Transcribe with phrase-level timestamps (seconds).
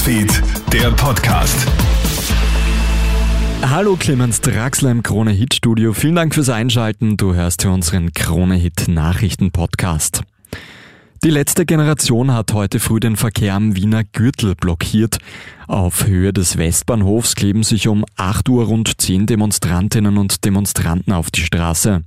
[0.00, 1.66] Newsfeed, der Podcast.
[3.60, 5.92] Hallo Clemens Draxler im Krone Hit Studio.
[5.92, 7.18] Vielen Dank fürs Einschalten.
[7.18, 10.22] Du hörst hier unseren Krone Hit Nachrichten Podcast.
[11.22, 15.18] Die letzte Generation hat heute früh den Verkehr am Wiener Gürtel blockiert.
[15.68, 21.30] Auf Höhe des Westbahnhofs kleben sich um 8 Uhr rund 10 Demonstrantinnen und Demonstranten auf
[21.30, 22.04] die Straße.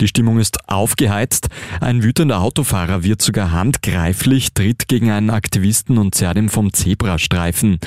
[0.00, 1.50] Die Stimmung ist aufgeheizt.
[1.82, 7.78] Ein wütender Autofahrer wird sogar handgreiflich, tritt gegen einen Aktivisten und zerrt ihm vom Zebrastreifen.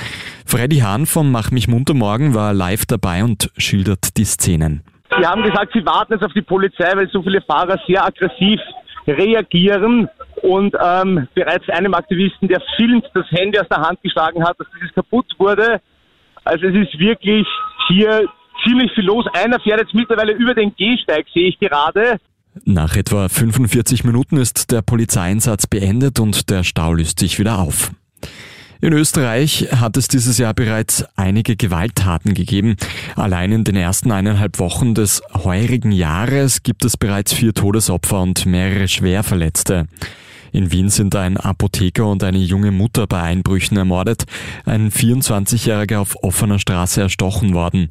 [0.46, 4.84] Freddy Hahn vom Mach mich munter morgen war live dabei und schildert die Szenen.
[5.18, 8.60] Sie haben gesagt, sie warten jetzt auf die Polizei, weil so viele Fahrer sehr aggressiv
[9.08, 10.08] reagieren
[10.42, 14.66] und ähm, bereits einem Aktivisten, der filmt, das Handy aus der Hand geschlagen hat, dass
[14.76, 15.80] dieses kaputt wurde.
[16.44, 17.46] Also es ist wirklich
[17.88, 18.26] hier
[18.64, 19.26] ziemlich viel los.
[19.32, 22.18] Einer fährt jetzt mittlerweile über den Gehsteig, sehe ich gerade.
[22.64, 27.92] Nach etwa 45 Minuten ist der Polizeieinsatz beendet und der Stau löst sich wieder auf.
[28.82, 32.76] In Österreich hat es dieses Jahr bereits einige Gewalttaten gegeben.
[33.14, 38.46] Allein in den ersten eineinhalb Wochen des heurigen Jahres gibt es bereits vier Todesopfer und
[38.46, 39.86] mehrere Schwerverletzte.
[40.52, 44.24] In Wien sind ein Apotheker und eine junge Mutter bei Einbrüchen ermordet,
[44.64, 47.88] ein 24-Jähriger auf offener Straße erstochen worden.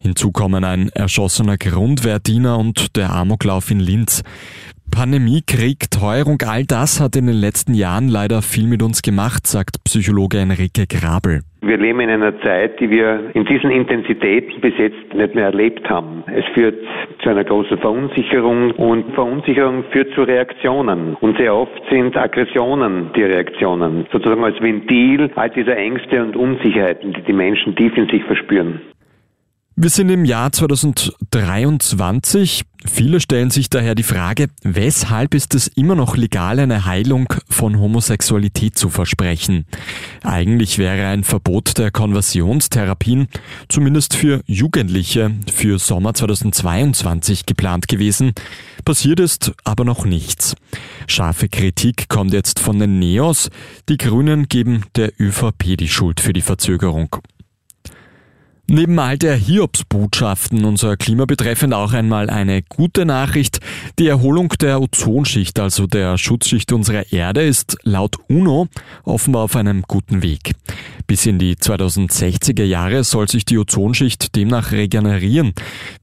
[0.00, 4.22] Hinzu kommen ein erschossener Grundwehrdiener und der Amoklauf in Linz.
[4.90, 9.46] Pandemie, Krieg, Teuerung, all das hat in den letzten Jahren leider viel mit uns gemacht,
[9.46, 11.40] sagt Psychologe Enrique Grabel.
[11.62, 15.88] Wir leben in einer Zeit, die wir in diesen Intensitäten bis jetzt nicht mehr erlebt
[15.88, 16.24] haben.
[16.26, 16.76] Es führt
[17.22, 21.16] zu einer großen Verunsicherung und Verunsicherung führt zu Reaktionen.
[21.20, 27.12] Und sehr oft sind Aggressionen die Reaktionen, sozusagen als Ventil all dieser Ängste und Unsicherheiten,
[27.12, 28.80] die die Menschen tief in sich verspüren.
[29.82, 32.64] Wir sind im Jahr 2023.
[32.84, 37.80] Viele stellen sich daher die Frage, weshalb ist es immer noch legal, eine Heilung von
[37.80, 39.64] Homosexualität zu versprechen?
[40.22, 43.28] Eigentlich wäre ein Verbot der Konversionstherapien,
[43.70, 48.34] zumindest für Jugendliche, für Sommer 2022 geplant gewesen.
[48.84, 50.56] Passiert ist aber noch nichts.
[51.06, 53.48] Scharfe Kritik kommt jetzt von den Neos.
[53.88, 57.16] Die Grünen geben der ÖVP die Schuld für die Verzögerung.
[58.72, 63.58] Neben all der Hiobsbotschaften unser Klima betreffend auch einmal eine gute Nachricht.
[63.98, 68.68] Die Erholung der Ozonschicht, also der Schutzschicht unserer Erde, ist laut UNO
[69.02, 70.52] offenbar auf einem guten Weg.
[71.08, 75.52] Bis in die 2060er Jahre soll sich die Ozonschicht demnach regenerieren.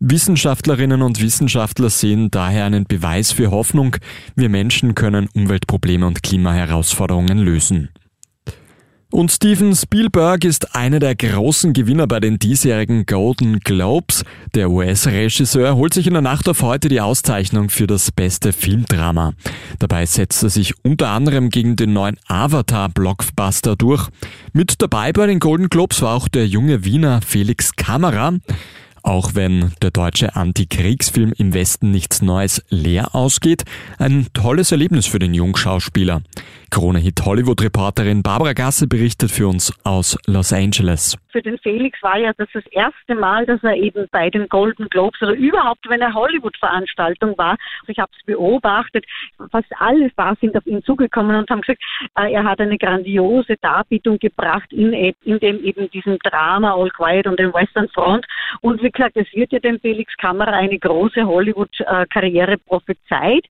[0.02, 3.96] Wissenschaftlerinnen und Wissenschaftler sehen daher einen Beweis für Hoffnung.
[4.36, 7.92] Wir Menschen können Umweltprobleme und Klimaherausforderungen lösen.
[9.10, 14.26] Und Steven Spielberg ist einer der großen Gewinner bei den diesjährigen Golden Globes.
[14.54, 19.32] Der US-Regisseur holt sich in der Nacht auf heute die Auszeichnung für das beste Filmdrama.
[19.80, 24.10] Dabei setzt er sich unter anderem gegen den neuen Avatar-Blockbuster durch.
[24.52, 28.34] Mit dabei bei den Golden Globes war auch der junge Wiener Felix Kammerer.
[29.04, 33.64] Auch wenn der deutsche Antikriegsfilm im Westen nichts Neues leer ausgeht,
[33.98, 36.22] ein tolles Erlebnis für den Jungschauspieler.
[36.70, 41.18] Krone-Hit Hollywood-Reporterin Barbara Gasse berichtet für uns aus Los Angeles.
[41.38, 44.90] Für den Felix war ja das das erste Mal, dass er eben bei den Golden
[44.90, 49.06] Globes oder überhaupt, wenn er Hollywood-Veranstaltung war, also ich habe es beobachtet,
[49.52, 51.80] fast alle Stars sind auf ihn zugekommen und haben gesagt,
[52.18, 57.28] äh, er hat eine grandiose Darbietung gebracht in, in dem eben diesem Drama All Quiet
[57.28, 58.26] on the Western Front.
[58.62, 63.46] Und wie gesagt, es wird ja dem Felix Kamera eine große Hollywood-Karriere prophezeit.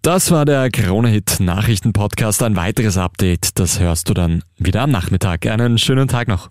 [0.00, 2.42] Das war der Krone-Hit Nachrichten-Podcast.
[2.42, 5.46] Ein weiteres Update, das hörst du dann wieder am Nachmittag.
[5.46, 6.50] Einen schönen Tag noch.